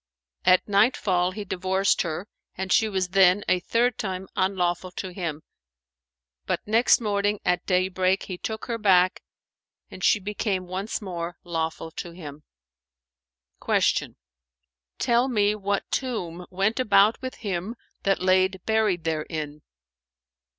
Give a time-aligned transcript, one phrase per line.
[0.45, 5.43] At nightfall he divorced her and she was then a third time unlawful to him;
[6.47, 9.21] but, next morning at daybreak, he took her back,
[9.91, 12.41] and she became once more lawful to him."
[13.63, 14.15] Q
[14.97, 19.61] "Tell me what tomb went about with him that lay buried therein?"